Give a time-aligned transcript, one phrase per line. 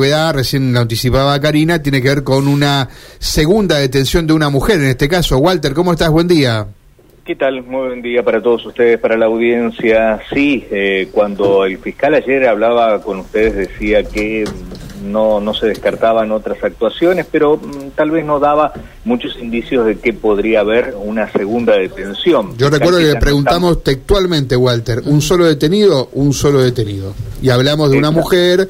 [0.00, 4.80] novedad, recién la anticipaba Karina, tiene que ver con una segunda detención de una mujer,
[4.80, 5.36] en este caso.
[5.36, 6.08] Walter, ¿cómo estás?
[6.08, 6.66] Buen día.
[7.22, 7.62] ¿Qué tal?
[7.62, 10.18] Muy buen día para todos ustedes, para la audiencia.
[10.32, 14.44] Sí, eh, cuando el fiscal ayer hablaba con ustedes decía que
[15.04, 18.72] no, no se descartaban otras actuaciones, pero mm, tal vez no daba
[19.04, 22.56] muchos indicios de que podría haber una segunda detención.
[22.56, 26.08] Yo recuerdo que le preguntamos textualmente, Walter, ¿un solo detenido?
[26.14, 27.12] Un solo detenido.
[27.42, 28.68] Y hablamos de una mujer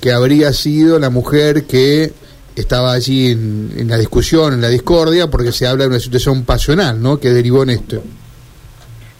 [0.00, 2.12] que habría sido la mujer que
[2.56, 6.44] estaba allí en, en la discusión, en la discordia, porque se habla de una situación
[6.44, 8.02] pasional, ¿no?, que derivó en esto.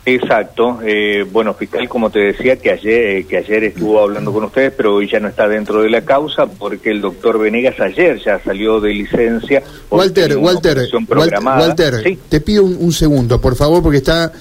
[0.05, 0.81] Exacto.
[0.83, 4.73] Eh, bueno, fiscal, como te decía, que ayer, eh, que ayer estuvo hablando con ustedes,
[4.77, 8.41] pero hoy ya no está dentro de la causa porque el doctor Venegas ayer ya
[8.43, 9.63] salió de licencia.
[9.91, 14.33] Walter, Walter, Walter, te pido un, segundo, por favor, porque está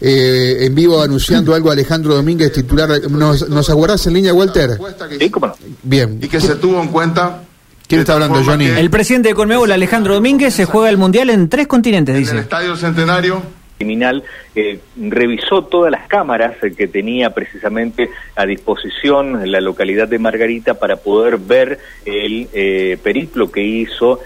[0.00, 2.88] eh, en vivo anunciando algo Alejandro Domínguez, titular.
[3.10, 4.78] ¿Nos, nos aguardás en línea, Walter?
[5.18, 5.54] Sí, cómo no.
[5.82, 6.18] Bien.
[6.22, 7.42] Y que se tuvo en cuenta
[7.86, 8.66] ¿Quién está hablando, Johnny?
[8.66, 12.32] El presidente de Conmebol, Alejandro Domínguez, se juega el Mundial en tres continentes, dice.
[12.32, 13.42] el Estadio Centenario
[13.78, 14.24] criminal
[14.54, 20.74] eh, revisó todas las cámaras eh, que tenía precisamente a disposición la localidad de Margarita
[20.74, 24.20] para poder ver el eh, periplo que hizo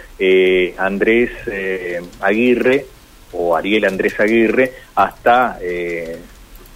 [0.78, 1.30] Andrés
[2.20, 2.86] Aguirre
[3.32, 5.58] o Ariel Andrés Aguirre hasta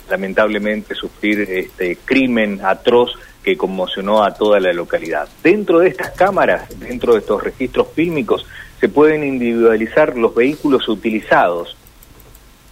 [0.09, 3.13] lamentablemente sufrir este crimen atroz
[3.43, 5.29] que conmocionó a toda la localidad.
[5.43, 8.47] Dentro de estas cámaras, dentro de estos registros fílmicos,
[8.81, 11.77] se pueden individualizar los vehículos utilizados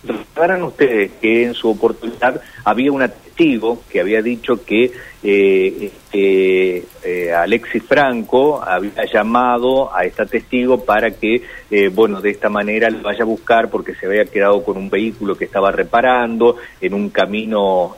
[0.06, 3.02] Recordarán ustedes que en su oportunidad había un
[3.34, 11.10] testigo que había dicho que eh, eh, Alexis Franco había llamado a esta testigo para
[11.10, 14.76] que, eh, bueno, de esta manera lo vaya a buscar porque se había quedado con
[14.76, 17.96] un vehículo que estaba reparando en un camino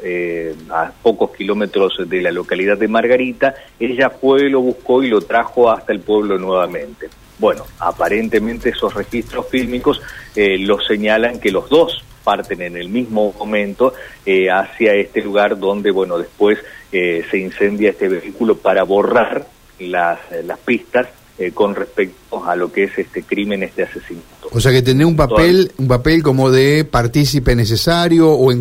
[0.70, 3.54] a pocos kilómetros de la localidad de Margarita.
[3.78, 7.08] Ella fue, lo buscó y lo trajo hasta el pueblo nuevamente.
[7.38, 10.00] Bueno, aparentemente esos registros fílmicos
[10.34, 15.58] eh, lo señalan que los dos parten en el mismo momento eh, hacia este lugar
[15.58, 16.58] donde, bueno, después
[16.90, 19.46] eh, se incendia este vehículo para borrar
[19.78, 21.06] las, las pistas
[21.38, 24.35] eh, con respecto a lo que es este crimen, este asesinato.
[24.52, 28.52] O sea que tener un papel, un papel como de partícipe necesario o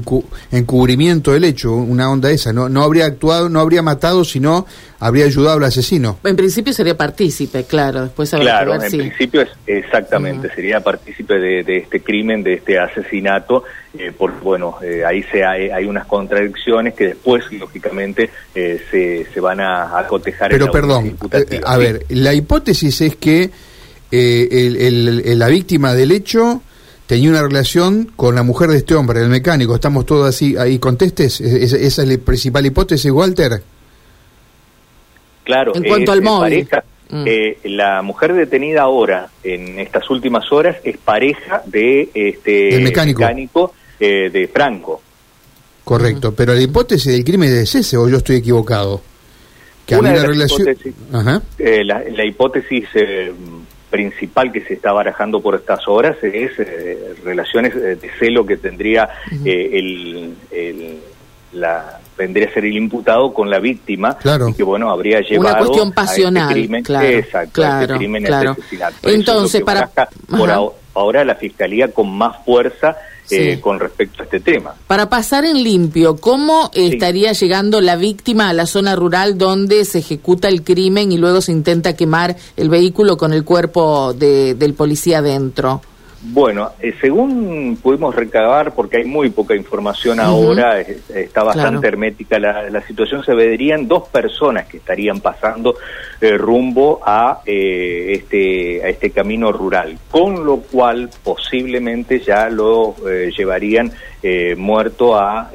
[0.51, 4.65] encubrimiento del hecho, una onda esa, no, no habría actuado, no habría matado, sino
[4.99, 6.17] habría ayudado al asesino.
[6.23, 12.01] En principio sería partícipe, claro, después Claro, en principio es exactamente, sería partícipe de, este
[12.01, 13.63] crimen, de este asesinato,
[13.97, 19.25] eh, porque bueno, eh, ahí se hay, hay, unas contradicciones que después, lógicamente, eh, se,
[19.33, 20.49] se van a, a cotejar.
[20.49, 21.17] Pero perdón,
[21.65, 23.51] a ver, la hipótesis es que
[24.11, 26.61] el, la víctima del hecho
[27.07, 29.75] tenía una relación con la mujer de este hombre, el mecánico.
[29.75, 31.41] ¿Estamos todos así ahí contestes?
[31.41, 33.61] ¿Esa es la principal hipótesis, Walter?
[35.43, 35.73] Claro.
[35.75, 36.67] En cuanto al móvil.
[37.07, 37.23] Mm.
[37.27, 44.29] Eh, la mujer detenida ahora, en estas últimas horas, es pareja de este mecánico, eh,
[44.31, 45.01] de Franco.
[45.83, 49.01] Correcto, pero la hipótesis del crimen es ese, o yo estoy equivocado.
[49.85, 50.75] Que una, relación.
[51.59, 52.85] Eh, la, la, hipótesis
[53.95, 56.51] principal que se está barajando por estas horas es
[57.23, 59.09] relaciones de celo que tendría
[59.45, 60.99] el, el,
[61.53, 64.49] la vendría a ser el imputado con la víctima claro.
[64.49, 68.95] y que bueno habría llevado una cuestión este pasional crimen, claro, exacto, este claro, claro.
[69.03, 69.89] entonces para
[70.29, 72.97] por ahora la fiscalía con más fuerza
[73.29, 74.75] eh, con respecto a este tema.
[74.87, 79.99] Para pasar en limpio, ¿cómo estaría llegando la víctima a la zona rural donde se
[79.99, 84.73] ejecuta el crimen y luego se intenta quemar el vehículo con el cuerpo de, del
[84.73, 85.81] policía dentro?
[86.27, 92.81] Bueno, eh, según pudimos recabar, porque hay muy poca información ahora, está bastante hermética la,
[92.87, 95.75] situación, se verían dos personas que estarían pasando
[96.19, 102.95] eh, rumbo a, eh, este, a este camino rural, con lo cual posiblemente ya lo
[103.35, 103.91] llevarían
[104.57, 105.51] muerto a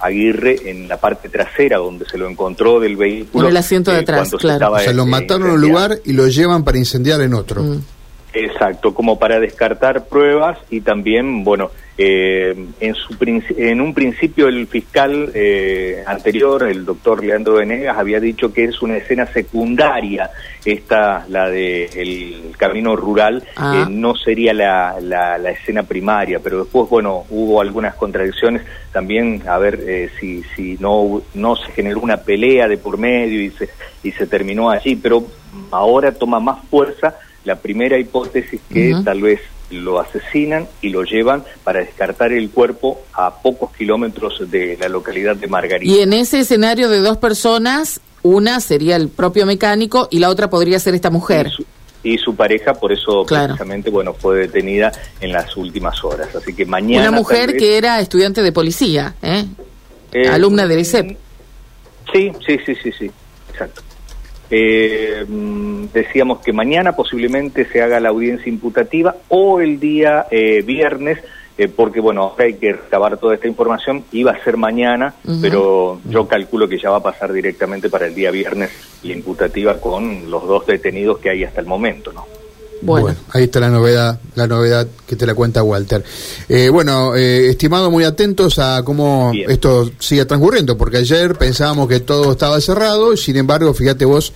[0.00, 3.44] Aguirre en la parte trasera, donde se lo encontró del vehículo.
[3.44, 4.72] En el asiento de atrás, claro.
[4.72, 7.62] o sea, lo mataron en un lugar y lo llevan para incendiar en otro.
[7.62, 7.82] Mm.
[8.38, 13.16] Exacto, como para descartar pruebas y también, bueno, eh, en, su,
[13.56, 18.82] en un principio el fiscal eh, anterior, el doctor Leandro Venegas, había dicho que es
[18.82, 20.30] una escena secundaria,
[20.66, 23.86] esta, la del el camino rural, ah.
[23.86, 28.60] eh, no sería la, la, escena primaria, pero después, bueno, hubo algunas contradicciones
[28.92, 33.48] también, a ver si, si no, no se generó una pelea de por medio y
[33.48, 33.70] se,
[34.02, 35.24] y se terminó allí, pero
[35.70, 37.14] ahora toma más fuerza
[37.46, 39.40] la primera hipótesis que tal vez
[39.70, 45.34] lo asesinan y lo llevan para descartar el cuerpo a pocos kilómetros de la localidad
[45.36, 45.90] de Margarita.
[45.92, 50.50] Y en ese escenario de dos personas, Una sería el propio mecánico y la otra
[50.50, 51.46] podría ser esta mujer.
[51.46, 51.64] Y su,
[52.02, 53.54] y su pareja, por eso Claro.
[53.54, 54.90] precisamente, bueno, fue detenida
[55.20, 56.34] en las últimas horas.
[56.34, 57.08] Así que mañana...
[57.08, 59.44] Una mujer vez- que era estudiante de policía, ¿eh?
[60.12, 61.16] Eh, alumna del ISEP.
[62.12, 63.10] Sí, sí, sí, sí, sí,
[63.50, 63.82] exacto.
[64.50, 65.24] Eh,
[65.92, 71.18] decíamos que mañana posiblemente se haga la audiencia imputativa o el día eh, viernes,
[71.58, 76.28] eh, porque bueno, hay que recabar toda esta información, iba a ser mañana, pero yo
[76.28, 78.70] calculo que ya va a pasar directamente para el día viernes
[79.02, 82.35] la imputativa con los dos detenidos que hay hasta el momento, ¿no?
[82.82, 83.14] Bueno.
[83.30, 86.04] ahí está la novedad, la novedad que te la cuenta Walter.
[86.48, 89.50] Eh, bueno, eh, estimado, muy atentos a cómo Bien.
[89.50, 94.32] esto sigue transcurriendo, porque ayer pensábamos que todo estaba cerrado, y sin embargo, fíjate vos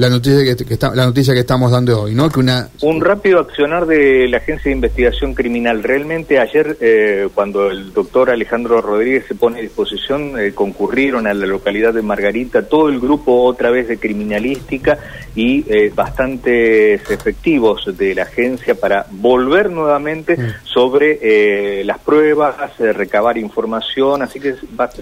[0.00, 2.30] la noticia que, que está, la noticia que estamos dando hoy, ¿no?
[2.30, 5.82] Que una Un rápido accionar de la Agencia de Investigación Criminal.
[5.82, 11.34] Realmente ayer, eh, cuando el doctor Alejandro Rodríguez se pone a disposición, eh, concurrieron a
[11.34, 14.98] la localidad de Margarita todo el grupo otra vez de criminalística
[15.34, 22.92] y eh, bastantes efectivos de la agencia para volver nuevamente sobre eh, las pruebas, eh,
[22.92, 24.22] recabar información.
[24.22, 24.54] Así que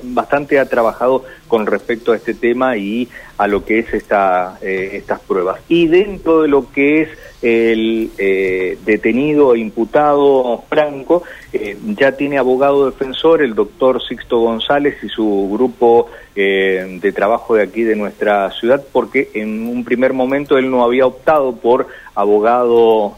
[0.03, 3.09] bastante ha trabajado con respecto a este tema y
[3.39, 5.61] a lo que es esta, eh, estas pruebas.
[5.69, 7.09] Y dentro de lo que es
[7.41, 11.23] el eh, detenido e imputado Franco,
[11.53, 17.55] eh, ya tiene abogado defensor el doctor Sixto González y su grupo eh, de trabajo
[17.55, 21.87] de aquí de nuestra ciudad, porque en un primer momento él no había optado por
[22.15, 23.17] abogado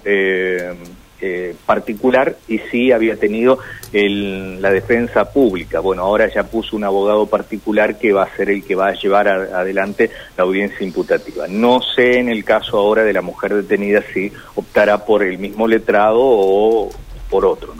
[1.21, 3.59] eh, particular y sí había tenido
[3.93, 5.81] la defensa pública.
[5.81, 8.95] Bueno, ahora ya puso un abogado particular que va a ser el que va a
[8.95, 11.47] llevar adelante la audiencia imputativa.
[11.49, 15.67] No sé en el caso ahora de la mujer detenida si optará por el mismo
[15.67, 16.91] letrado o
[17.29, 17.75] por otro.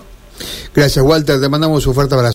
[0.75, 1.41] Gracias, Walter.
[1.41, 2.29] Te mandamos un fuerte abrazo.